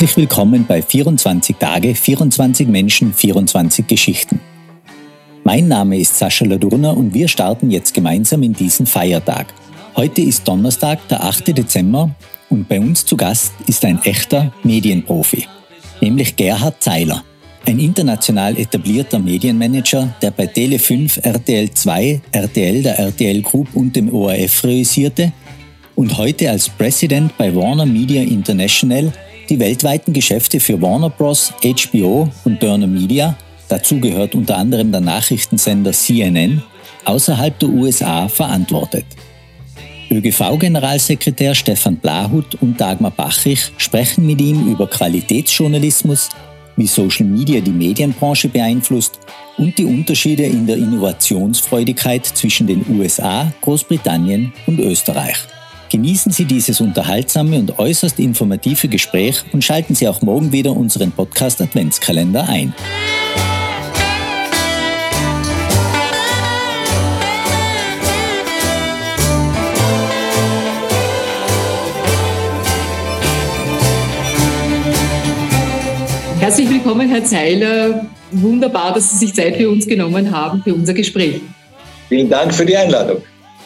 [0.00, 4.40] Herzlich willkommen bei 24 Tage, 24 Menschen, 24 Geschichten.
[5.44, 9.52] Mein Name ist Sascha Ladurner und wir starten jetzt gemeinsam in diesen Feiertag.
[9.94, 11.48] Heute ist Donnerstag, der 8.
[11.48, 12.14] Dezember
[12.48, 15.46] und bei uns zu Gast ist ein echter Medienprofi,
[16.00, 17.22] nämlich Gerhard Zeiler,
[17.66, 24.10] ein international etablierter Medienmanager, der bei Tele5 RTL 2, RTL der RTL Group und dem
[24.14, 25.34] ORF realisierte
[25.94, 29.12] und heute als President bei Warner Media International
[29.50, 33.36] die weltweiten Geschäfte für Warner Bros., HBO und Turner Media,
[33.68, 36.62] dazu gehört unter anderem der Nachrichtensender CNN,
[37.04, 39.04] außerhalb der USA verantwortet.
[40.10, 46.30] ÖGV-Generalsekretär Stefan Blahut und Dagmar Bachrich sprechen mit ihm über Qualitätsjournalismus,
[46.76, 49.18] wie Social Media die Medienbranche beeinflusst
[49.58, 55.36] und die Unterschiede in der Innovationsfreudigkeit zwischen den USA, Großbritannien und Österreich.
[55.90, 61.10] Genießen Sie dieses unterhaltsame und äußerst informative Gespräch und schalten Sie auch morgen wieder unseren
[61.10, 62.72] Podcast Adventskalender ein.
[76.38, 78.06] Herzlich willkommen, Herr Zeiler.
[78.30, 81.40] Wunderbar, dass Sie sich Zeit für uns genommen haben, für unser Gespräch.
[82.08, 83.22] Vielen Dank für die Einladung.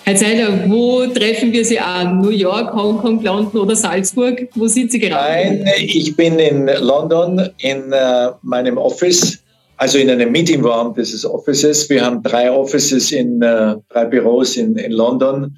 [0.06, 2.20] Herr Zeiler, wo treffen wir Sie an?
[2.20, 4.48] New York, Hongkong, London oder Salzburg?
[4.54, 5.62] Wo sind Sie gerade?
[5.64, 9.38] Nein, ich bin in London in uh, meinem Office,
[9.78, 11.88] also in einem Meeting Room dieses Offices.
[11.88, 15.56] Wir haben drei Offices in uh, drei Büros in, in London.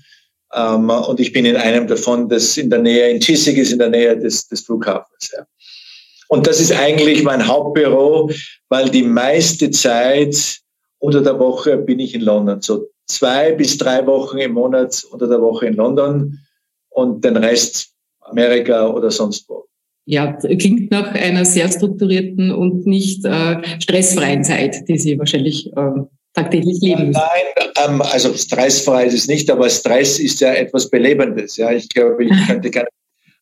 [0.55, 3.81] Ähm, und ich bin in einem davon, das in der Nähe, in Chiswick ist in
[3.81, 5.33] der Nähe des, des Flughafens.
[5.37, 5.45] Ja.
[6.29, 8.31] Und das ist eigentlich mein Hauptbüro,
[8.69, 10.61] weil die meiste Zeit
[10.99, 12.61] unter der Woche bin ich in London.
[12.61, 16.39] So zwei bis drei Wochen im Monat unter der Woche in London
[16.91, 19.65] und den Rest Amerika oder sonst wo.
[20.07, 26.03] Ja, klingt nach einer sehr strukturierten und nicht äh, stressfreien Zeit, die Sie wahrscheinlich äh,
[26.33, 27.11] tagtäglich leben.
[27.11, 31.57] Nein, ähm, also stressfrei ist es nicht, aber Stress ist ja etwas Belebendes.
[31.57, 32.89] Ja, ich glaube, ich könnte gerne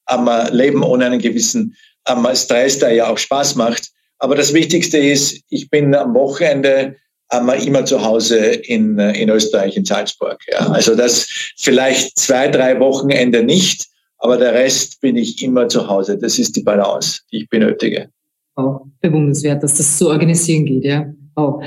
[0.08, 1.76] ähm, leben ohne einen gewissen
[2.08, 3.90] ähm, Stress, der ja auch Spaß macht.
[4.18, 6.96] Aber das Wichtigste ist, ich bin am Wochenende
[7.30, 10.38] haben wir immer zu Hause in, äh, in Österreich, in Salzburg.
[10.50, 10.68] Ja.
[10.68, 11.26] Also das
[11.56, 13.86] vielleicht zwei, drei Wochenende nicht,
[14.18, 16.18] aber der Rest bin ich immer zu Hause.
[16.18, 18.08] Das ist die Balance, die ich benötige.
[18.56, 21.06] Oh, bewundernswert, dass das so organisieren geht, ja.
[21.36, 21.60] Oh.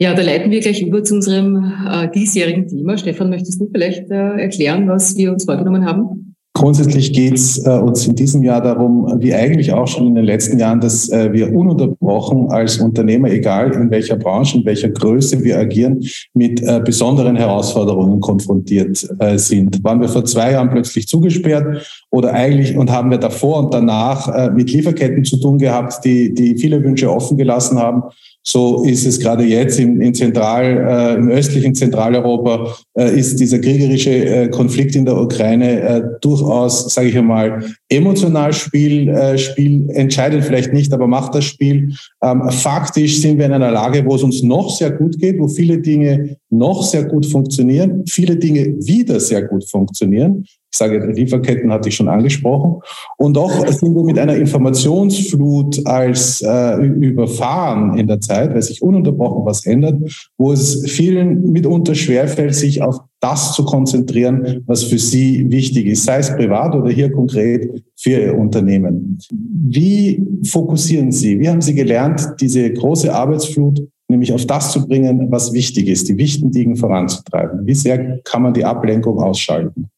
[0.00, 2.96] Ja, da leiten wir gleich über zu unserem äh, diesjährigen Thema.
[2.98, 6.27] Stefan, möchtest du vielleicht äh, erklären, was wir uns vorgenommen haben?
[6.58, 10.24] Grundsätzlich geht es äh, uns in diesem Jahr darum, wie eigentlich auch schon in den
[10.24, 15.44] letzten Jahren, dass äh, wir ununterbrochen als Unternehmer, egal in welcher Branche, in welcher Größe
[15.44, 16.00] wir agieren,
[16.34, 19.84] mit äh, besonderen Herausforderungen konfrontiert äh, sind.
[19.84, 24.26] Waren wir vor zwei Jahren plötzlich zugesperrt oder eigentlich und haben wir davor und danach
[24.26, 28.02] äh, mit Lieferketten zu tun gehabt, die, die viele Wünsche offen gelassen haben
[28.48, 33.58] so ist es gerade jetzt im, in Zentral, äh, im östlichen Zentraleuropa, äh, ist dieser
[33.58, 39.90] kriegerische äh, Konflikt in der Ukraine äh, durchaus, sage ich einmal, emotional Spiel, äh, Spiel
[39.90, 41.92] entscheidet vielleicht nicht, aber macht das Spiel.
[42.22, 45.48] Ähm, faktisch sind wir in einer Lage, wo es uns noch sehr gut geht, wo
[45.48, 50.46] viele Dinge noch sehr gut funktionieren, viele Dinge wieder sehr gut funktionieren.
[50.70, 52.82] Ich sage, Lieferketten hatte ich schon angesprochen.
[53.16, 58.82] Und doch sind wir mit einer Informationsflut als äh, überfahren in der Zeit, weil sich
[58.82, 59.96] ununterbrochen was ändert,
[60.36, 66.04] wo es vielen mitunter schwerfällt, sich auf das zu konzentrieren, was für sie wichtig ist,
[66.04, 69.18] sei es privat oder hier konkret für ihr Unternehmen.
[69.30, 71.40] Wie fokussieren Sie?
[71.40, 76.08] Wie haben Sie gelernt, diese große Arbeitsflut nämlich auf das zu bringen, was wichtig ist,
[76.08, 77.66] die wichtigen voranzutreiben?
[77.66, 79.90] Wie sehr kann man die Ablenkung ausschalten?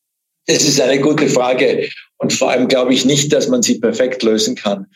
[0.51, 1.89] Das ist eine gute Frage.
[2.19, 4.87] Und vor allem glaube ich nicht, dass man sie perfekt lösen kann.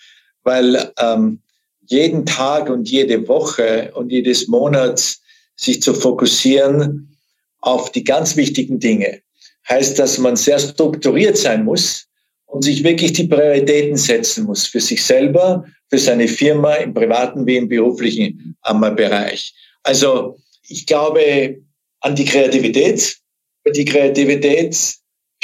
[0.42, 1.40] Weil ähm,
[1.86, 5.16] jeden Tag und jede Woche und jedes Monat
[5.56, 7.16] sich zu fokussieren
[7.60, 9.20] auf die ganz wichtigen Dinge,
[9.68, 12.06] heißt, dass man sehr strukturiert sein muss
[12.46, 17.46] und sich wirklich die Prioritäten setzen muss für sich selber, für seine Firma im privaten
[17.46, 18.56] wie im beruflichen
[18.96, 19.54] Bereich.
[19.84, 20.36] Also
[20.68, 21.62] ich glaube
[22.00, 23.16] an die Kreativität.
[23.74, 24.76] Die Kreativität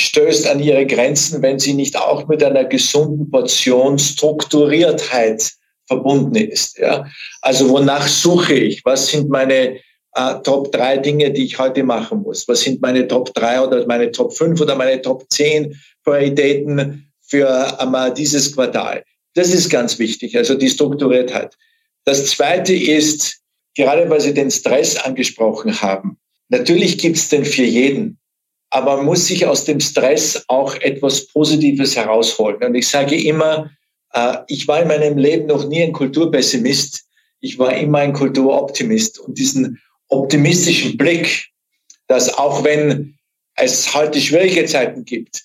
[0.01, 5.53] stößt an ihre Grenzen, wenn sie nicht auch mit einer gesunden Portion Strukturiertheit
[5.87, 6.79] verbunden ist.
[6.79, 7.07] Ja?
[7.43, 8.85] Also wonach suche ich?
[8.85, 9.79] Was sind meine
[10.15, 12.47] äh, Top drei Dinge, die ich heute machen muss?
[12.47, 15.75] Was sind meine Top drei oder meine Top fünf oder meine Top zehn
[16.05, 19.03] Prioritäten für einmal dieses Quartal?
[19.35, 21.57] Das ist ganz wichtig, also die Strukturiertheit.
[22.05, 23.41] Das zweite ist,
[23.77, 26.19] gerade weil Sie den Stress angesprochen haben,
[26.49, 28.20] natürlich gibt es den für jeden,
[28.71, 32.63] aber man muss sich aus dem Stress auch etwas Positives herausholen.
[32.63, 33.71] Und ich sage immer,
[34.13, 37.05] äh, ich war in meinem Leben noch nie ein Kulturpessimist,
[37.41, 39.19] ich war immer ein Kulturoptimist.
[39.19, 41.49] Und diesen optimistischen Blick,
[42.07, 43.17] dass auch wenn
[43.57, 45.43] es heute schwierige Zeiten gibt,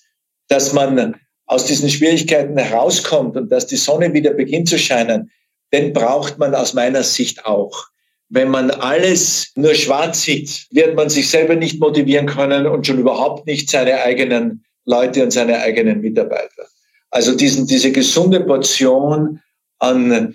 [0.48, 5.30] dass man aus diesen Schwierigkeiten herauskommt und dass die Sonne wieder beginnt zu scheinen,
[5.72, 7.88] den braucht man aus meiner Sicht auch.
[8.28, 12.98] Wenn man alles nur schwarz sieht, wird man sich selber nicht motivieren können und schon
[12.98, 16.66] überhaupt nicht seine eigenen Leute und seine eigenen Mitarbeiter.
[17.10, 19.40] Also diesen, diese gesunde Portion
[19.78, 20.34] an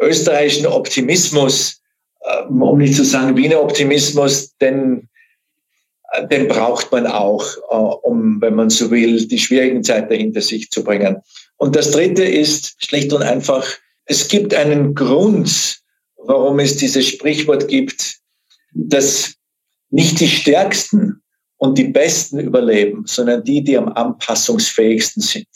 [0.00, 1.80] österreichischen Optimismus,
[2.20, 5.08] äh, um nicht zu sagen Wiener Optimismus, den,
[6.12, 10.40] äh, den braucht man auch, äh, um, wenn man so will, die schwierigen Zeiten hinter
[10.40, 11.18] sich zu bringen.
[11.56, 13.66] Und das Dritte ist schlicht und einfach,
[14.06, 15.80] es gibt einen Grund,
[16.18, 18.18] warum es dieses Sprichwort gibt,
[18.72, 19.34] dass
[19.90, 21.22] nicht die Stärksten
[21.56, 25.48] und die Besten überleben, sondern die, die am anpassungsfähigsten sind.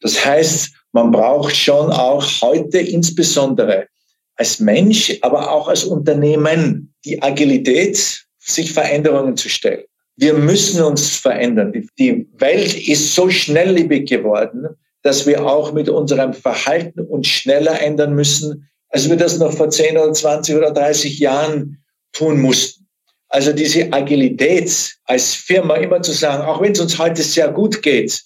[0.00, 3.88] Das heißt, man braucht schon auch heute insbesondere
[4.36, 9.84] als Mensch, aber auch als Unternehmen die Agilität, sich Veränderungen zu stellen.
[10.16, 11.72] Wir müssen uns verändern.
[11.98, 14.68] Die Welt ist so schnelllebig geworden,
[15.02, 19.68] dass wir auch mit unserem Verhalten uns schneller ändern müssen, als wir das noch vor
[19.68, 21.82] 10 oder 20 oder 30 Jahren
[22.12, 22.86] tun mussten.
[23.28, 27.82] Also diese Agilität als Firma immer zu sagen, auch wenn es uns heute sehr gut
[27.82, 28.22] geht,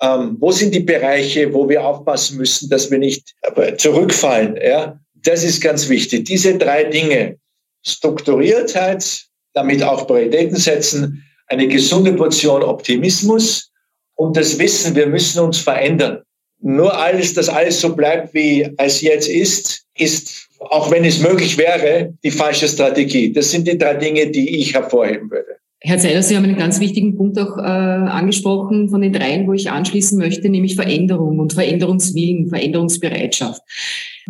[0.00, 3.34] ähm, wo sind die Bereiche, wo wir aufpassen müssen, dass wir nicht
[3.76, 4.58] zurückfallen?
[4.64, 6.24] Ja, das ist ganz wichtig.
[6.24, 7.36] Diese drei Dinge,
[7.84, 13.70] Strukturiertheit, damit auch Prioritäten setzen, eine gesunde Portion Optimismus
[14.14, 16.22] und das Wissen, wir müssen uns verändern.
[16.62, 21.56] Nur alles, dass alles so bleibt, wie es jetzt ist, ist, auch wenn es möglich
[21.58, 23.32] wäre, die falsche Strategie.
[23.32, 25.60] Das sind die drei Dinge, die ich hervorheben würde.
[25.82, 29.54] Herr Zeiler, Sie haben einen ganz wichtigen Punkt auch äh, angesprochen von den dreien, wo
[29.54, 33.62] ich anschließen möchte, nämlich Veränderung und Veränderungswillen, Veränderungsbereitschaft.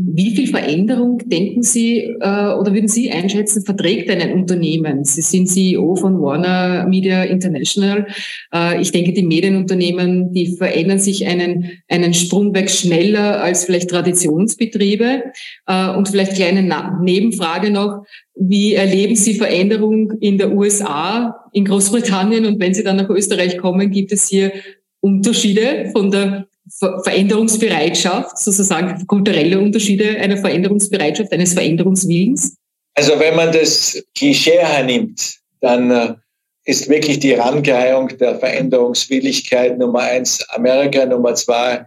[0.02, 5.04] Wie viel Veränderung denken Sie äh, oder würden Sie einschätzen, verträgt ein Unternehmen?
[5.04, 8.06] Sie sind CEO von Warner Media International.
[8.54, 15.24] Äh, ich denke, die Medienunternehmen, die verändern sich einen, einen Sprungweg schneller als vielleicht Traditionsbetriebe.
[15.66, 16.62] Äh, und vielleicht kleine
[17.02, 18.04] Nebenfrage noch.
[18.34, 22.46] Wie erleben Sie Veränderung in der USA, in Großbritannien?
[22.46, 24.52] Und wenn Sie dann nach Österreich kommen, gibt es hier
[25.00, 26.46] Unterschiede von der
[26.78, 32.56] Veränderungsbereitschaft, sozusagen kulturelle Unterschiede einer Veränderungsbereitschaft, eines Veränderungswillens?
[32.94, 36.14] Also wenn man das Klischee hernimmt, dann äh,
[36.64, 41.84] ist wirklich die Rangereihung der Veränderungswilligkeit Nummer eins Amerika, Nummer zwei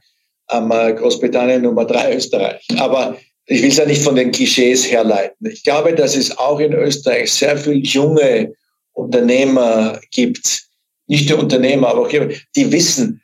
[0.50, 2.66] äh, Großbritannien, Nummer drei Österreich.
[2.78, 5.48] Aber ich will es ja nicht von den Klischees herleiten.
[5.48, 8.54] Ich glaube, dass es auch in Österreich sehr viele junge
[8.94, 10.64] Unternehmer gibt,
[11.08, 13.22] nicht nur Unternehmer, aber auch die wissen,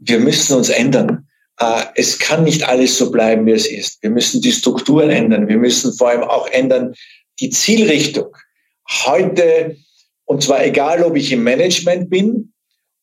[0.00, 1.26] wir müssen uns ändern.
[1.58, 4.02] Äh, es kann nicht alles so bleiben, wie es ist.
[4.02, 5.48] Wir müssen die Strukturen ändern.
[5.48, 6.94] Wir müssen vor allem auch ändern
[7.38, 8.36] die Zielrichtung.
[9.04, 9.76] Heute,
[10.24, 12.52] und zwar egal, ob ich im Management bin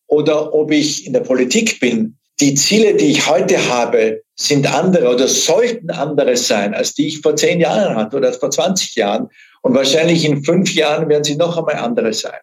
[0.07, 5.09] oder ob ich in der Politik bin, die Ziele, die ich heute habe, sind andere
[5.09, 9.29] oder sollten andere sein, als die ich vor zehn Jahren hatte oder vor 20 Jahren.
[9.63, 12.39] Und wahrscheinlich in fünf Jahren werden sie noch einmal andere sein.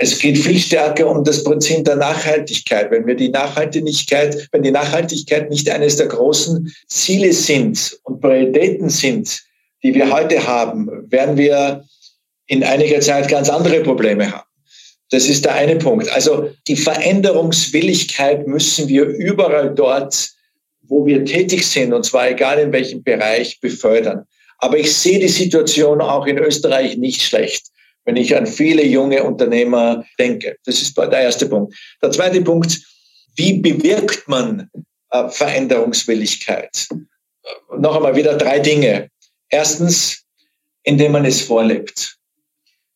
[0.00, 2.88] Es geht viel stärker um das Prinzip der Nachhaltigkeit.
[2.92, 8.90] Wenn wir die Nachhaltigkeit, wenn die Nachhaltigkeit nicht eines der großen Ziele sind und Prioritäten
[8.90, 9.42] sind,
[9.82, 11.84] die wir heute haben, werden wir
[12.46, 14.46] in einiger Zeit ganz andere Probleme haben.
[15.10, 16.08] Das ist der eine Punkt.
[16.12, 20.30] Also die Veränderungswilligkeit müssen wir überall dort,
[20.82, 24.26] wo wir tätig sind, und zwar egal in welchem Bereich, befördern.
[24.58, 27.66] Aber ich sehe die Situation auch in Österreich nicht schlecht
[28.08, 30.56] wenn ich an viele junge Unternehmer denke.
[30.64, 31.74] Das ist der erste Punkt.
[32.00, 32.80] Der zweite Punkt,
[33.36, 34.70] wie bewirkt man
[35.10, 36.88] äh, Veränderungswilligkeit?
[37.76, 39.10] Noch einmal wieder drei Dinge.
[39.50, 40.24] Erstens,
[40.84, 42.16] indem man es vorlebt.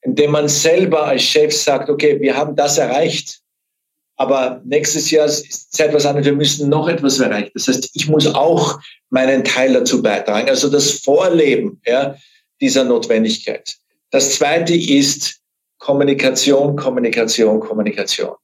[0.00, 3.42] Indem man selber als Chef sagt, okay, wir haben das erreicht,
[4.16, 7.50] aber nächstes Jahr ist etwas anderes, wir müssen noch etwas erreichen.
[7.52, 10.48] Das heißt, ich muss auch meinen Teil dazu beitragen.
[10.48, 12.16] Also das Vorleben ja,
[12.62, 13.76] dieser Notwendigkeit.
[14.12, 15.40] Das zweite ist
[15.78, 18.36] Kommunikation, Kommunikation, Kommunikation.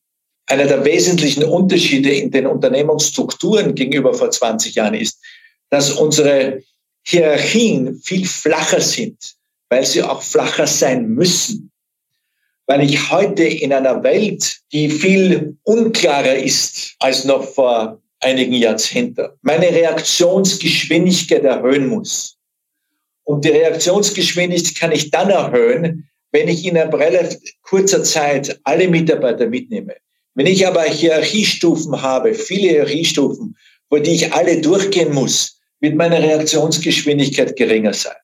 [0.48, 5.20] einer der wesentlichen Unterschiede in den Unternehmensstrukturen gegenüber vor 20 Jahren ist,
[5.68, 6.62] dass unsere
[7.02, 9.34] Hierarchien viel flacher sind,
[9.68, 11.70] weil sie auch flacher sein müssen.
[12.66, 19.28] Weil ich heute in einer Welt, die viel unklarer ist als noch vor einigen Jahrzehnten,
[19.42, 22.37] meine Reaktionsgeschwindigkeit erhöhen muss.
[23.28, 28.88] Und die Reaktionsgeschwindigkeit kann ich dann erhöhen, wenn ich in einer relativ kurzer Zeit alle
[28.88, 29.96] Mitarbeiter mitnehme.
[30.34, 33.54] Wenn ich aber Hierarchiestufen habe, viele Hierarchiestufen,
[33.90, 38.16] wo die ich alle durchgehen muss, wird meine Reaktionsgeschwindigkeit geringer sein.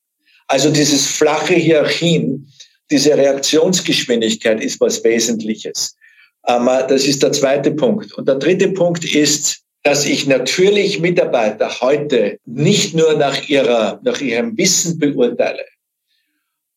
[0.47, 2.51] Also dieses flache Hierarchien,
[2.91, 5.97] diese Reaktionsgeschwindigkeit ist was Wesentliches.
[6.47, 8.15] Das ist der zweite Punkt.
[8.15, 14.21] Und der dritte Punkt ist, dass ich natürlich Mitarbeiter heute nicht nur nach ihrer, nach
[14.21, 15.65] ihrem Wissen beurteile,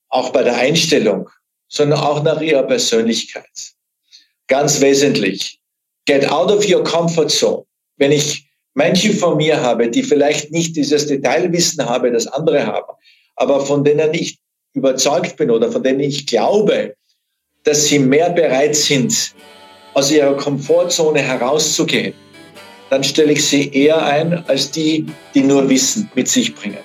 [0.10, 1.30] auch bei der Einstellung,
[1.70, 3.74] sondern auch nach ihrer Persönlichkeit.
[4.48, 5.60] Ganz wesentlich.
[6.06, 7.64] Get out of your comfort zone.
[7.96, 12.94] Wenn ich Menschen von mir habe, die vielleicht nicht dieses Detailwissen haben, das andere haben,
[13.38, 14.38] aber von denen ich
[14.74, 16.94] überzeugt bin oder von denen ich glaube,
[17.64, 19.34] dass sie mehr bereit sind,
[19.94, 22.14] aus ihrer Komfortzone herauszugehen,
[22.90, 26.78] dann stelle ich sie eher ein als die, die nur Wissen mit sich bringen.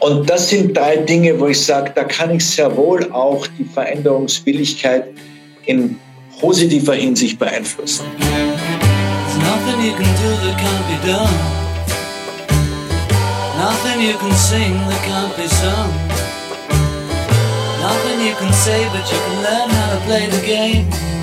[0.00, 3.64] Und das sind drei Dinge, wo ich sage, da kann ich sehr wohl auch die
[3.64, 5.06] Veränderungswilligkeit
[5.64, 5.98] in
[6.38, 8.04] positiver Hinsicht beeinflussen.
[9.38, 11.56] Nothing you can do that can't be done.
[13.58, 15.90] Nothing you can sing that can't be sung.
[17.80, 21.15] Nothing you can say, but you can learn how to play the game.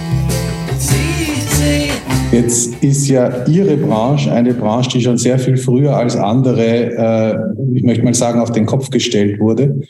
[2.32, 7.38] Jetzt ist ja Ihre Branche eine Branche, die schon sehr viel früher als andere, äh,
[7.76, 9.82] ich möchte mal sagen, auf den Kopf gestellt wurde.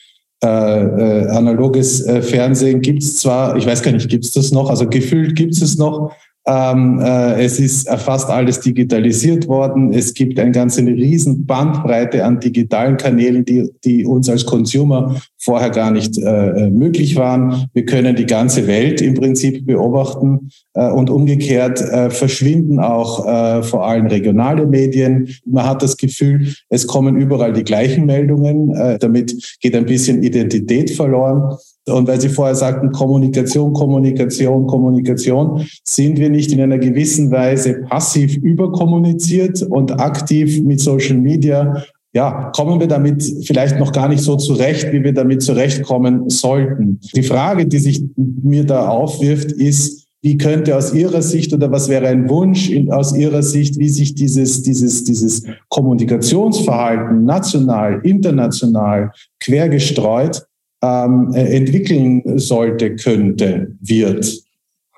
[0.43, 4.51] Äh, äh, analoges äh, Fernsehen gibt es zwar, ich weiß gar nicht, gibt es das
[4.51, 6.11] noch, also gefühlt gibt es noch,
[6.45, 9.93] ähm, äh, es ist fast alles digitalisiert worden.
[9.93, 15.69] Es gibt eine ganze riesen Bandbreite an digitalen Kanälen, die, die uns als Consumer vorher
[15.69, 17.67] gar nicht äh, möglich waren.
[17.73, 23.63] Wir können die ganze Welt im Prinzip beobachten äh, und umgekehrt äh, verschwinden auch äh,
[23.63, 25.29] vor allem regionale Medien.
[25.45, 28.73] Man hat das Gefühl, es kommen überall die gleichen Meldungen.
[28.73, 31.57] Äh, damit geht ein bisschen Identität verloren.
[31.89, 37.81] Und weil Sie vorher sagten, Kommunikation, Kommunikation, Kommunikation, sind wir nicht in einer gewissen Weise
[37.89, 41.83] passiv überkommuniziert und aktiv mit Social Media?
[42.15, 46.99] Ja, kommen wir damit vielleicht noch gar nicht so zurecht, wie wir damit zurechtkommen sollten.
[47.15, 51.89] Die Frage, die sich mir da aufwirft, ist, wie könnte aus Ihrer Sicht oder was
[51.89, 59.11] wäre ein Wunsch in, aus Ihrer Sicht, wie sich dieses, dieses, dieses Kommunikationsverhalten national, international,
[59.39, 60.45] quergestreut
[60.83, 64.43] ähm, äh, entwickeln sollte, könnte, wird?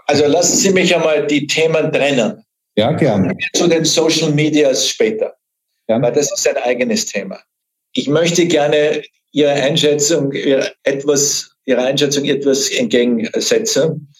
[0.05, 2.43] Also lassen Sie mich einmal die Themen trennen.
[2.77, 3.33] Ja, gerne.
[3.53, 5.33] Zu den Social Medias später.
[5.87, 6.01] Ja.
[6.01, 7.39] Weil das ist ein eigenes Thema.
[7.93, 14.13] Ich möchte gerne Ihre Einschätzung, Ihre, etwas, Ihre Einschätzung etwas entgegensetzen,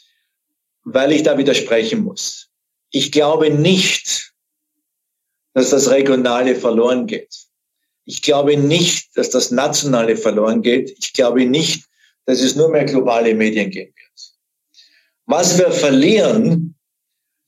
[0.84, 2.50] weil ich da widersprechen muss.
[2.92, 4.34] Ich glaube nicht,
[5.54, 7.34] dass das Regionale verloren geht.
[8.06, 10.96] Ich glaube nicht, dass das Nationale verloren geht.
[11.00, 11.86] Ich glaube nicht,
[12.26, 14.34] dass es nur mehr globale Medien geben wird.
[15.26, 16.76] Was wir verlieren,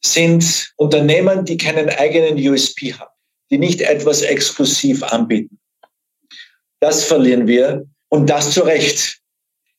[0.04, 3.12] sind Unternehmen, die keinen eigenen USP haben,
[3.50, 5.60] die nicht etwas exklusiv anbieten.
[6.80, 9.20] Das verlieren wir und das zu Recht.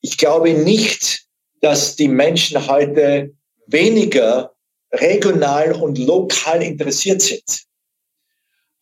[0.00, 1.26] Ich glaube nicht,
[1.60, 3.32] dass die Menschen heute
[3.66, 4.54] weniger
[4.92, 7.64] regional und lokal interessiert sind.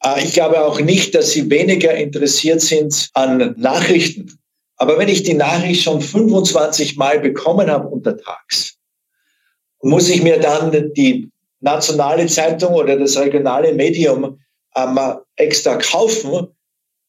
[0.03, 4.39] Äh, ich glaube auch nicht, dass sie weniger interessiert sind an Nachrichten.
[4.77, 8.77] Aber wenn ich die Nachricht schon 25 Mal bekommen habe untertags,
[9.83, 14.39] muss ich mir dann die nationale Zeitung oder das regionale Medium
[14.77, 14.99] ähm,
[15.37, 16.49] extra kaufen,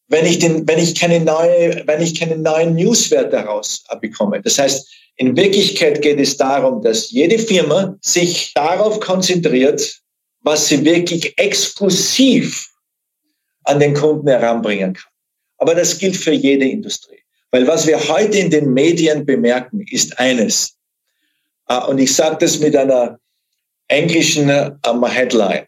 [0.08, 4.42] wenn ich, den, wenn, ich keine neue, wenn ich keine neuen Newswerte daraus bekomme.
[4.42, 10.00] Das heißt, in Wirklichkeit geht es darum, dass jede Firma sich darauf konzentriert,
[10.42, 12.70] was sie wirklich exklusiv
[13.64, 15.12] an den Kunden heranbringen kann.
[15.58, 17.20] Aber das gilt für jede Industrie.
[17.52, 20.78] Weil was wir heute in den Medien bemerken, ist eines.
[21.66, 23.20] Ah, und ich sage das mit einer
[23.88, 24.50] englischen
[24.90, 25.67] um, Headline.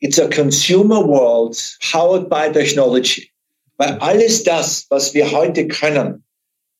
[0.00, 1.56] It's a consumer world
[1.90, 3.30] powered by technology.
[3.76, 6.24] Weil alles das, was wir heute können,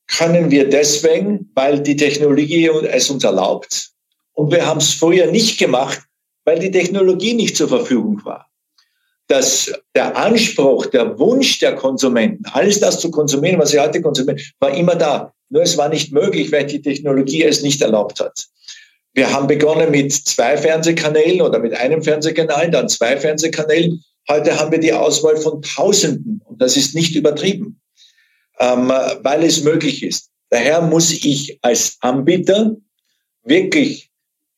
[0.06, 3.90] können wir deswegen, weil die Technologie es uns erlaubt.
[4.32, 6.00] Und wir haben es früher nicht gemacht,
[6.44, 8.48] weil die Technologie nicht zur Verfügung war
[9.28, 14.40] dass der Anspruch, der Wunsch der Konsumenten, alles das zu konsumieren, was sie heute konsumieren,
[14.58, 15.32] war immer da.
[15.50, 18.46] Nur es war nicht möglich, weil die Technologie es nicht erlaubt hat.
[19.14, 24.02] Wir haben begonnen mit zwei Fernsehkanälen oder mit einem Fernsehkanal, dann zwei Fernsehkanälen.
[24.28, 27.80] Heute haben wir die Auswahl von Tausenden und das ist nicht übertrieben,
[28.60, 30.30] ähm, weil es möglich ist.
[30.50, 32.76] Daher muss ich als Anbieter
[33.42, 34.10] wirklich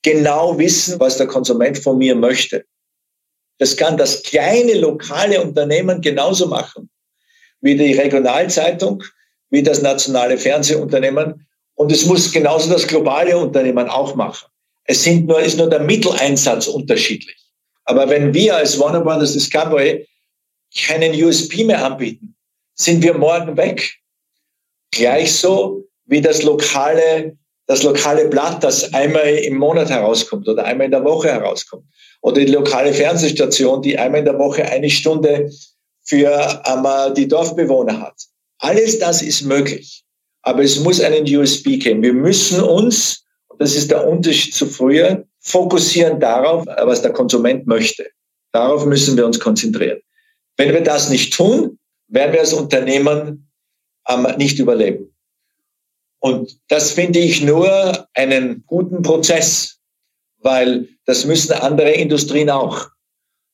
[0.03, 2.65] genau wissen, was der Konsument von mir möchte.
[3.59, 6.91] Das kann das kleine lokale Unternehmen genauso machen
[7.61, 9.03] wie die Regionalzeitung,
[9.51, 11.47] wie das nationale Fernsehunternehmen.
[11.81, 14.47] Und es muss genauso das globale Unternehmen auch machen.
[14.85, 17.39] Es sind nur, ist nur der Mitteleinsatz unterschiedlich.
[17.87, 20.07] Aber wenn wir als Warner Brothers Discovery
[20.77, 22.37] keinen USP mehr anbieten,
[22.75, 23.95] sind wir morgen weg.
[24.91, 30.85] Gleich so wie das lokale, das lokale Blatt, das einmal im Monat herauskommt oder einmal
[30.85, 31.87] in der Woche herauskommt.
[32.21, 35.51] Oder die lokale Fernsehstation, die einmal in der Woche eine Stunde
[36.03, 38.17] für ähm, die Dorfbewohner hat.
[38.59, 40.05] Alles das ist möglich.
[40.43, 42.03] Aber es muss einen USB geben.
[42.03, 43.25] Wir müssen uns,
[43.59, 48.07] das ist der Unterschied zu früher, fokussieren darauf, was der Konsument möchte.
[48.53, 50.01] Darauf müssen wir uns konzentrieren.
[50.57, 51.79] Wenn wir das nicht tun,
[52.09, 53.51] werden wir als Unternehmen
[54.09, 55.15] ähm, nicht überleben.
[56.19, 59.79] Und das finde ich nur einen guten Prozess,
[60.39, 62.91] weil das müssen andere Industrien auch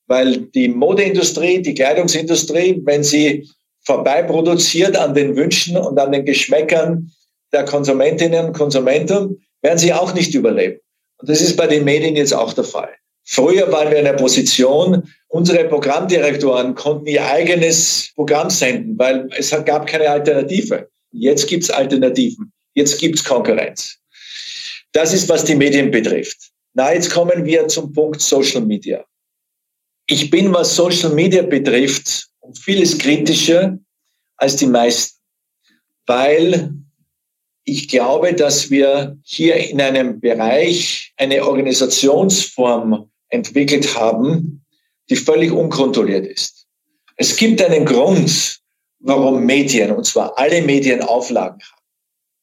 [0.07, 3.49] weil die Modeindustrie, die Kleidungsindustrie, wenn sie
[3.87, 7.11] vorbei produziert an den Wünschen und an den Geschmäckern
[7.53, 10.81] der Konsumentinnen und Konsumenten, werden sie auch nicht überleben.
[11.19, 12.91] Und das ist bei den Medien jetzt auch der Fall.
[13.25, 19.51] Früher waren wir in der Position, unsere Programmdirektoren konnten ihr eigenes Programm senden, weil es
[19.65, 20.89] gab keine Alternative.
[21.13, 22.53] Jetzt gibt es Alternativen.
[22.75, 23.97] Jetzt gibt es Konkurrenz.
[24.93, 26.51] Das ist, was die Medien betrifft.
[26.75, 29.05] Na, jetzt kommen wir zum Punkt Social Media.
[30.09, 33.79] Ich bin, was Social Media betrifft, vieles kritischer
[34.37, 35.19] als die meisten,
[36.07, 36.73] weil
[37.65, 44.65] ich glaube, dass wir hier in einem Bereich eine Organisationsform entwickelt haben,
[45.11, 46.67] die völlig unkontrolliert ist.
[47.17, 48.61] Es gibt einen Grund,
[49.01, 51.83] warum Medien, und zwar alle Medien Auflagen haben.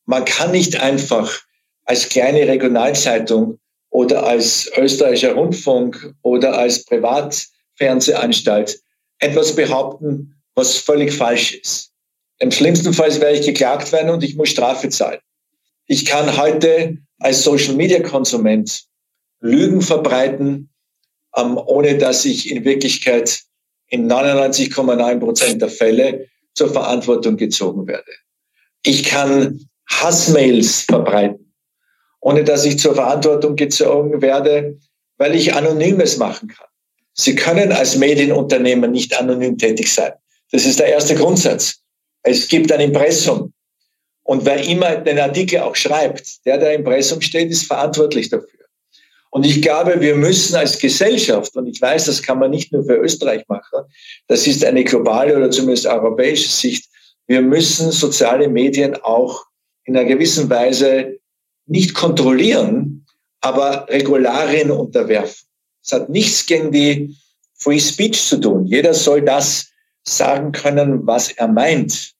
[0.05, 1.41] Man kann nicht einfach
[1.85, 8.81] als kleine Regionalzeitung oder als österreichischer Rundfunk oder als Privat Fernsehanstalt
[9.19, 11.91] etwas behaupten, was völlig falsch ist.
[12.39, 15.19] Im schlimmsten Fall werde ich geklagt werden und ich muss Strafe zahlen.
[15.87, 18.83] Ich kann heute als Social-Media-Konsument
[19.39, 20.69] Lügen verbreiten,
[21.35, 23.41] ähm, ohne dass ich in Wirklichkeit
[23.87, 28.11] in 99,9 Prozent der Fälle zur Verantwortung gezogen werde.
[28.83, 31.53] Ich kann Hassmails verbreiten,
[32.19, 34.79] ohne dass ich zur Verantwortung gezogen werde,
[35.17, 36.67] weil ich Anonymes machen kann.
[37.13, 40.13] Sie können als Medienunternehmen nicht anonym tätig sein.
[40.51, 41.75] Das ist der erste Grundsatz.
[42.23, 43.53] Es gibt ein Impressum.
[44.23, 48.47] Und wer immer den Artikel auch schreibt, der der Impressum steht, ist verantwortlich dafür.
[49.31, 52.85] Und ich glaube, wir müssen als Gesellschaft, und ich weiß, das kann man nicht nur
[52.85, 53.83] für Österreich machen,
[54.27, 56.87] das ist eine globale oder zumindest europäische Sicht,
[57.25, 59.45] wir müssen soziale Medien auch
[59.85, 61.17] in einer gewissen Weise
[61.65, 63.05] nicht kontrollieren,
[63.41, 65.47] aber Regularien unterwerfen.
[65.85, 67.15] Es hat nichts gegen die
[67.55, 68.65] Free Speech zu tun.
[68.65, 69.69] Jeder soll das
[70.03, 72.13] sagen können, was er meint.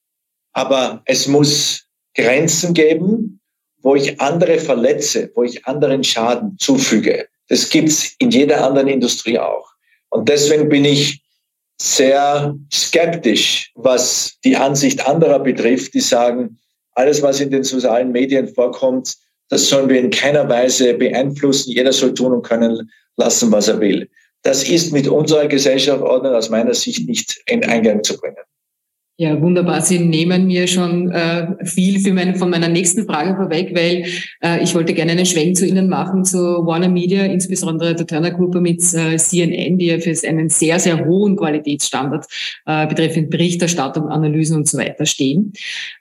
[0.52, 3.40] Aber es muss Grenzen geben,
[3.82, 7.28] wo ich andere verletze, wo ich anderen Schaden zufüge.
[7.48, 9.68] Das gibt's in jeder anderen Industrie auch.
[10.08, 11.22] Und deswegen bin ich
[11.80, 16.58] sehr skeptisch, was die Ansicht anderer betrifft, die sagen,
[16.92, 19.16] alles, was in den sozialen Medien vorkommt,
[19.48, 21.72] das sollen wir in keiner Weise beeinflussen.
[21.72, 24.08] Jeder soll tun und können, lassen, was er will.
[24.42, 28.36] Das ist mit unserer Gesellschaftsordnung aus meiner Sicht nicht in Eingang zu bringen.
[29.16, 29.80] Ja, wunderbar.
[29.80, 34.06] Sie nehmen mir schon äh, viel für meine, von meiner nächsten Frage vorweg, weil
[34.42, 38.32] äh, ich wollte gerne einen Schwenk zu Ihnen machen, zu Warner Media, insbesondere der Turner
[38.32, 42.26] Gruppe mit äh, CNN, die ja für einen sehr, sehr hohen Qualitätsstandard
[42.66, 45.52] äh, betreffend Berichterstattung, Analysen und so weiter stehen.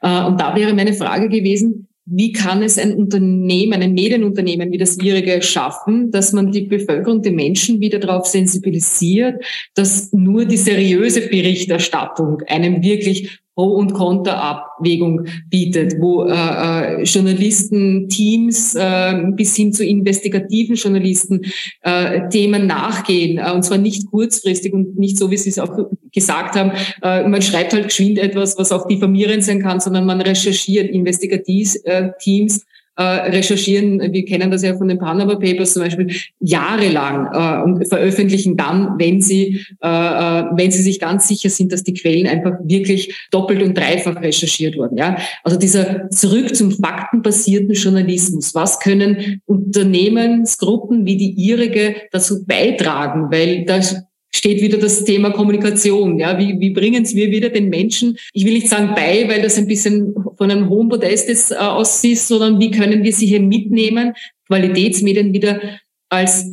[0.02, 4.78] Äh, und da wäre meine Frage gewesen, wie kann es ein Unternehmen, ein Medienunternehmen wie
[4.78, 10.58] das Ihrige schaffen, dass man die Bevölkerung, die Menschen wieder darauf sensibilisiert, dass nur die
[10.58, 19.56] seriöse Berichterstattung einem wirklich Pro- und Konterabwägung bietet, wo äh, äh, Journalisten, Teams äh, bis
[19.56, 21.42] hin zu investigativen Journalisten
[21.82, 25.78] äh, Themen nachgehen, äh, und zwar nicht kurzfristig und nicht so, wie Sie es auch
[26.12, 30.22] gesagt haben, äh, man schreibt halt geschwind etwas, was auch diffamierend sein kann, sondern man
[30.22, 32.66] recherchiert Investigativteams äh,
[33.02, 38.56] recherchieren, wir kennen das ja von den Panama Papers zum Beispiel, jahrelang äh, und veröffentlichen
[38.56, 42.54] dann, wenn sie, äh, äh, wenn sie sich ganz sicher sind, dass die Quellen einfach
[42.64, 44.98] wirklich doppelt und dreifach recherchiert wurden.
[44.98, 45.18] Ja?
[45.44, 48.54] Also dieser zurück zum faktenbasierten Journalismus.
[48.54, 53.32] Was können Unternehmensgruppen wie die ihrige dazu beitragen?
[53.32, 54.04] Weil das
[54.36, 56.20] steht wieder das Thema Kommunikation.
[56.20, 59.58] Ja, wie, wie bringen wir wieder den Menschen, ich will nicht sagen bei, weil das
[59.58, 63.42] ein bisschen von einem hohen Podest ist, äh, aussieht, sondern wie können wir sie hier
[63.42, 64.14] mitnehmen,
[64.48, 65.62] Qualitätsmedien wieder
[66.10, 66.46] als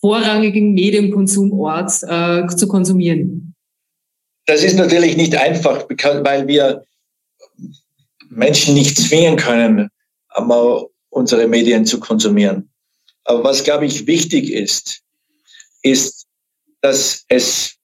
[0.00, 3.54] vorrangigen Mediumkonsumort äh, zu konsumieren?
[4.46, 6.84] Das ist natürlich nicht einfach, weil wir
[8.30, 9.90] Menschen nicht zwingen können,
[11.10, 12.70] unsere Medien zu konsumieren.
[13.24, 15.02] Aber was, glaube ich, wichtig ist,
[15.82, 16.17] ist,
[16.80, 17.76] dass es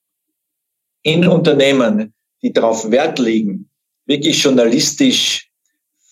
[1.03, 3.69] in Unternehmen, die darauf Wert legen,
[4.05, 5.49] wirklich journalistisch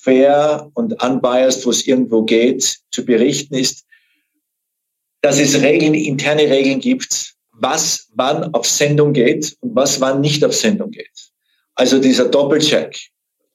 [0.04, 3.86] fair und unbiased, wo es irgendwo geht, zu berichten ist,
[5.22, 10.43] dass es Regeln, interne Regeln gibt, was wann auf Sendung geht und was wann nicht
[10.43, 11.32] auf Sendung geht.
[11.76, 13.00] Also dieser Doppelcheck.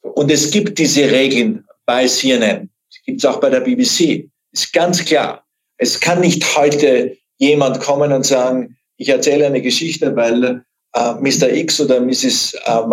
[0.00, 2.70] Und es gibt diese Regeln bei CNN.
[2.90, 4.30] Es gibt es auch bei der BBC.
[4.52, 5.44] Ist ganz klar.
[5.76, 10.62] Es kann nicht heute jemand kommen und sagen, ich erzähle eine Geschichte, weil
[10.94, 11.50] äh, Mr.
[11.50, 12.54] X oder Mrs.
[12.66, 12.92] Ähm,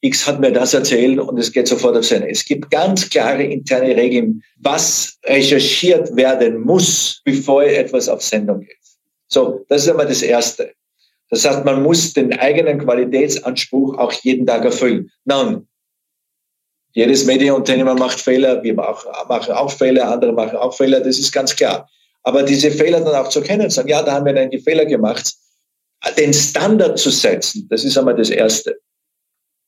[0.00, 2.30] X hat mir das erzählt und es geht sofort auf seine.
[2.30, 8.76] Es gibt ganz klare interne Regeln, was recherchiert werden muss, bevor etwas auf Sendung geht.
[9.26, 10.72] So, das ist aber das Erste.
[11.30, 15.10] Das heißt, man muss den eigenen Qualitätsanspruch auch jeden Tag erfüllen.
[15.24, 15.66] Nun,
[16.92, 21.54] jedes Medienunternehmer macht Fehler, wir machen auch Fehler, andere machen auch Fehler, das ist ganz
[21.54, 21.88] klar.
[22.28, 25.32] Aber diese Fehler dann auch zu kennen, sagen, ja, da haben wir einen Fehler gemacht,
[26.18, 28.78] den Standard zu setzen, das ist einmal das Erste.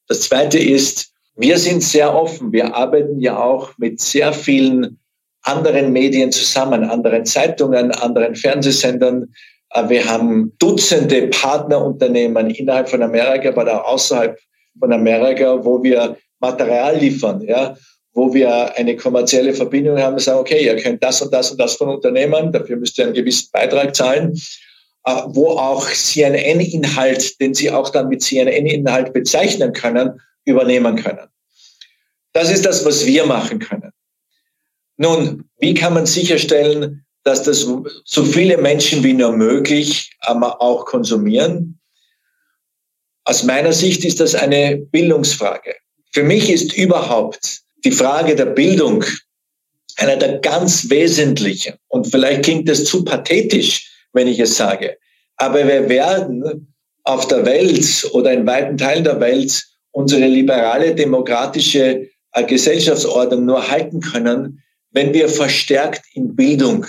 [0.08, 2.52] Das Zweite ist, wir sind sehr offen.
[2.52, 4.98] Wir arbeiten ja auch mit sehr vielen
[5.40, 9.32] anderen Medien zusammen, anderen Zeitungen, anderen Fernsehsendern.
[9.70, 14.38] Äh, wir haben Dutzende Partnerunternehmen innerhalb von Amerika, aber auch außerhalb
[14.78, 17.40] von Amerika, wo wir Material liefern.
[17.40, 17.74] Ja
[18.12, 21.58] wo wir eine kommerzielle Verbindung haben und sagen, okay, ihr könnt das und das und
[21.60, 24.34] das von Unternehmen, dafür müsst ihr einen gewissen Beitrag zahlen,
[25.04, 31.28] äh, wo auch CNN-Inhalt, den Sie auch dann mit CNN-Inhalt bezeichnen können, übernehmen können.
[32.32, 33.92] Das ist das, was wir machen können.
[34.96, 37.66] Nun, wie kann man sicherstellen, dass das
[38.04, 41.78] so viele Menschen wie nur möglich auch konsumieren?
[43.24, 45.74] Aus meiner Sicht ist das eine Bildungsfrage.
[46.12, 49.04] Für mich ist überhaupt die Frage der Bildung
[49.96, 54.96] einer der ganz wesentlichen, und vielleicht klingt es zu pathetisch, wenn ich es sage,
[55.36, 62.08] aber wir werden auf der Welt oder in weiten Teilen der Welt unsere liberale demokratische
[62.32, 64.62] äh, Gesellschaftsordnung nur halten können,
[64.92, 66.86] wenn wir verstärkt in Bildung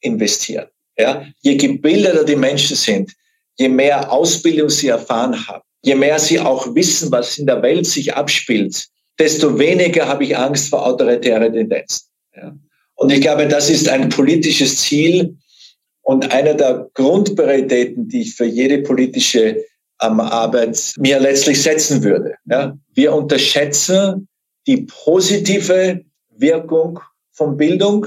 [0.00, 0.66] investieren.
[0.98, 1.24] Ja?
[1.40, 3.12] Je gebildeter die Menschen sind,
[3.56, 7.86] je mehr Ausbildung sie erfahren haben, je mehr sie auch wissen, was in der Welt
[7.86, 12.06] sich abspielt, desto weniger habe ich Angst vor autoritäre Tendenzen.
[12.34, 12.54] Ja.
[12.94, 15.36] Und ich glaube, das ist ein politisches Ziel
[16.02, 19.64] und einer der Grundprioritäten, die ich für jede politische
[20.02, 22.34] ähm, Arbeit mir letztlich setzen würde.
[22.46, 22.76] Ja.
[22.94, 24.28] Wir unterschätzen
[24.66, 27.00] die positive Wirkung
[27.32, 28.06] von Bildung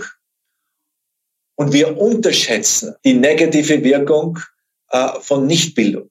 [1.55, 4.39] und wir unterschätzen die negative Wirkung
[4.91, 6.09] äh, von Nichtbildung.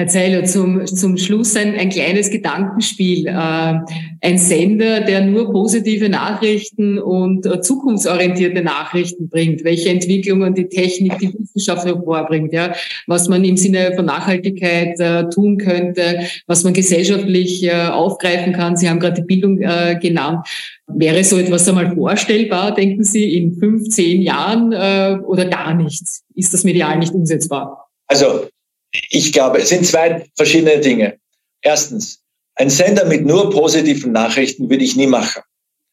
[0.00, 3.26] Herr Zeiler, zum, zum Schluss ein, ein kleines Gedankenspiel.
[3.26, 3.74] Äh,
[4.22, 11.18] ein Sender, der nur positive Nachrichten und äh, zukunftsorientierte Nachrichten bringt, welche Entwicklungen die Technik,
[11.18, 12.72] die Wissenschaft hervorbringt, ja,
[13.08, 18.78] was man im Sinne von Nachhaltigkeit äh, tun könnte, was man gesellschaftlich äh, aufgreifen kann.
[18.78, 20.46] Sie haben gerade die Bildung äh, genannt.
[20.86, 26.24] Wäre so etwas einmal vorstellbar, denken Sie, in fünf, zehn Jahren äh, oder gar nichts?
[26.34, 27.90] Ist das medial nicht umsetzbar?
[28.06, 28.46] Also
[28.92, 31.18] ich glaube, es sind zwei verschiedene Dinge.
[31.62, 32.20] Erstens,
[32.56, 35.42] ein Sender mit nur positiven Nachrichten würde ich nie machen,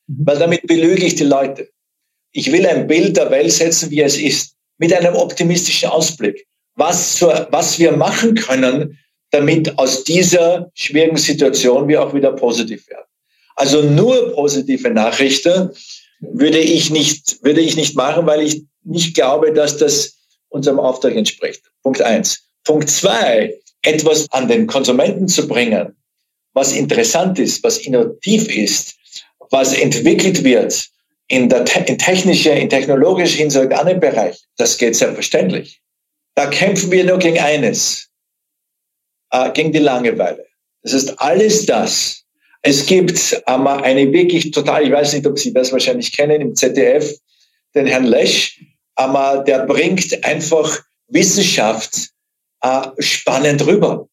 [0.07, 0.25] mhm.
[0.25, 1.69] weil damit belüge ich die Leute.
[2.31, 6.45] Ich will ein Bild der Welt setzen, wie es ist, mit einem optimistischen Ausblick.
[6.75, 8.99] Was, für, was wir machen können,
[9.31, 13.05] damit aus dieser schwierigen Situation wir auch wieder positiv werden.
[13.55, 15.71] Also nur positive Nachrichten
[16.19, 20.17] würde ich nicht, würde ich nicht machen, weil ich nicht glaube, dass das
[20.49, 21.63] unserem Auftrag entspricht.
[21.81, 22.46] Punkt eins.
[22.67, 25.95] Punkt zwei, etwas an den Konsumenten zu bringen,
[26.53, 28.95] was interessant ist, was innovativ ist,
[29.51, 30.89] was entwickelt wird
[31.29, 35.81] in der in technischer, in technologischer Hinsicht an dem Bereich, das geht selbstverständlich.
[36.35, 38.09] Da kämpfen wir nur gegen eines,
[39.31, 40.45] äh, gegen die Langeweile.
[40.83, 42.23] Das ist alles das.
[42.63, 46.55] Es gibt aber eine wirklich total, ich weiß nicht, ob Sie das wahrscheinlich kennen, im
[46.55, 47.17] ZDF,
[47.75, 48.61] den Herrn Lesch,
[48.95, 52.11] aber der bringt einfach Wissenschaft
[52.61, 54.07] äh, spannend rüber.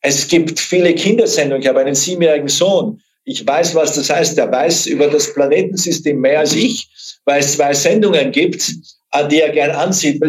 [0.00, 1.62] Es gibt viele Kindersendungen.
[1.62, 3.00] Ich habe einen siebenjährigen Sohn.
[3.24, 4.36] Ich weiß, was das heißt.
[4.36, 6.88] Der weiß über das Planetensystem mehr als ich,
[7.24, 8.70] weil es zwei Sendungen gibt,
[9.12, 10.20] äh, die er gern ansieht.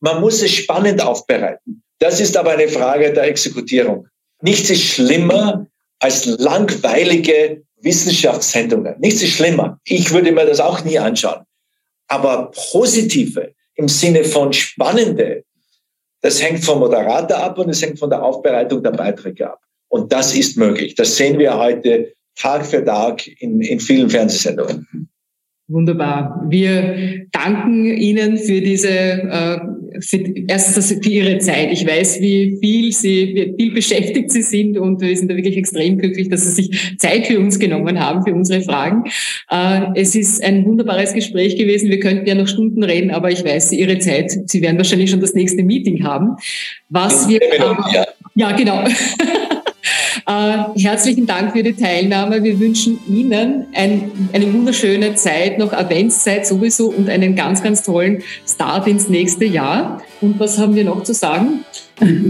[0.00, 1.82] Man muss es spannend aufbereiten.
[1.98, 4.06] Das ist aber eine Frage der Exekutierung.
[4.42, 5.66] Nichts ist schlimmer
[6.00, 8.96] als langweilige Wissenschaftssendungen.
[8.98, 9.78] Nichts ist schlimmer.
[9.84, 11.44] Ich würde mir das auch nie anschauen.
[12.08, 15.44] Aber positive im Sinne von spannende,
[16.24, 19.60] das hängt vom Moderator ab und es hängt von der Aufbereitung der Beiträge ab.
[19.88, 20.94] Und das ist möglich.
[20.94, 25.10] Das sehen wir heute Tag für Tag in, in vielen Fernsehsendungen.
[25.68, 26.42] Wunderbar.
[26.48, 29.60] Wir danken Ihnen für diese, äh,
[30.00, 31.72] für, erstens für Ihre Zeit.
[31.72, 35.56] Ich weiß, wie viel Sie, wie viel beschäftigt Sie sind und wir sind da wirklich
[35.56, 39.04] extrem glücklich, dass Sie sich Zeit für uns genommen haben, für unsere Fragen.
[39.50, 41.90] Äh, es ist ein wunderbares Gespräch gewesen.
[41.90, 45.20] Wir könnten ja noch Stunden reden, aber ich weiß, Ihre Zeit, Sie werden wahrscheinlich schon
[45.20, 46.36] das nächste Meeting haben.
[46.88, 47.40] Was wir,
[48.34, 48.84] ja, genau.
[50.26, 52.42] Äh, herzlichen Dank für die Teilnahme.
[52.42, 58.22] Wir wünschen Ihnen ein, eine wunderschöne Zeit, noch Adventszeit sowieso und einen ganz, ganz tollen
[58.48, 60.00] Start ins nächste Jahr.
[60.22, 61.64] Und was haben wir noch zu sagen?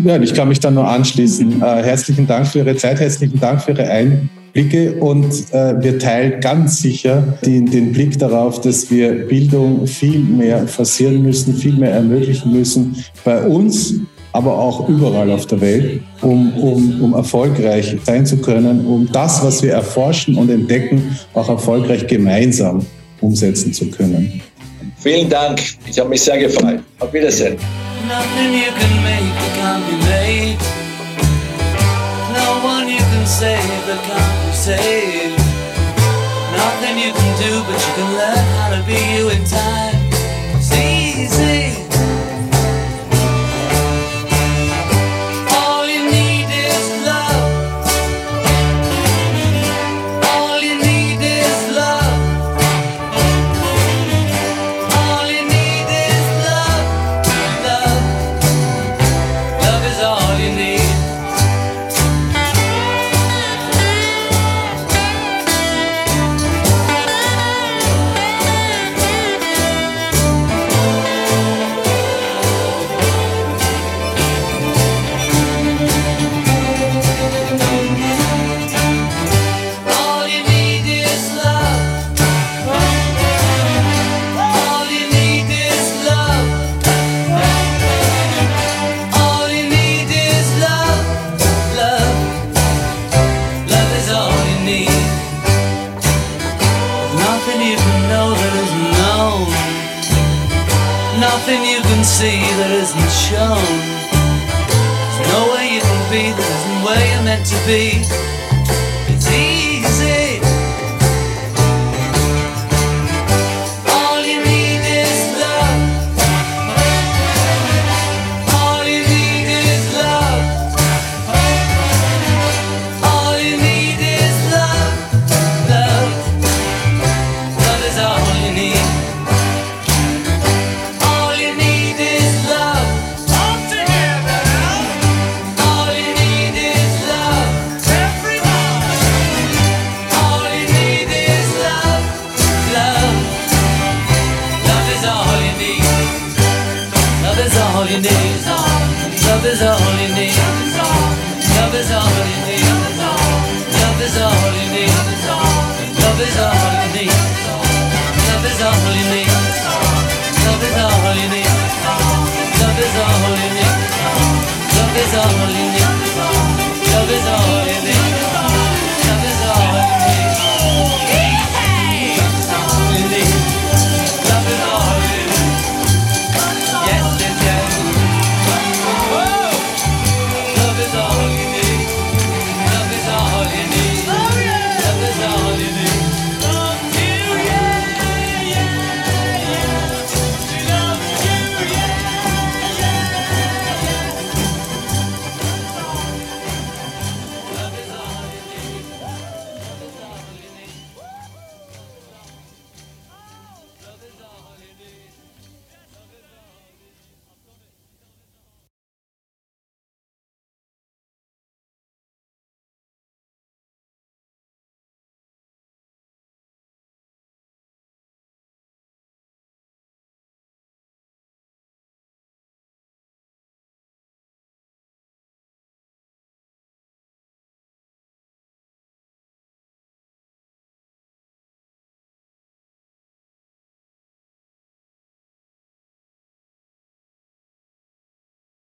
[0.04, 1.62] Ja, ich kann mich dann nur anschließen.
[1.62, 6.40] Äh, herzlichen Dank für Ihre Zeit, herzlichen Dank für Ihre Einblicke und äh, wir teilen
[6.40, 11.92] ganz sicher den, den Blick darauf, dass wir Bildung viel mehr forcieren müssen, viel mehr
[11.92, 14.00] ermöglichen müssen bei uns
[14.34, 19.44] aber auch überall auf der Welt, um, um, um erfolgreich sein zu können, um das,
[19.44, 22.84] was wir erforschen und entdecken, auch erfolgreich gemeinsam
[23.20, 24.42] umsetzen zu können.
[24.96, 26.80] Vielen Dank, ich habe mich sehr gefreut.
[26.98, 27.56] Auf Wiedersehen.
[28.08, 30.58] Nothing you can make that can't be made.
[32.32, 35.38] No one you can save that can't be saved.
[36.56, 39.94] Nothing you can do, but you can learn how to be you in time.
[40.56, 41.83] It's easy.